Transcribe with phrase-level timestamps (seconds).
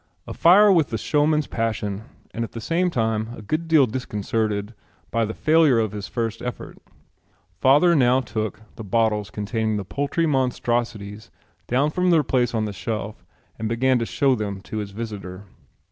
[0.25, 4.73] Afire with the showman's passion and at the same time a good deal disconcerted
[5.11, 6.79] by the failure of his first effort,
[7.59, 11.29] father now took the bottles containing the poultry monstrosities
[11.67, 13.23] down from their place on the shelf
[13.59, 15.43] and began to show them to his visitor.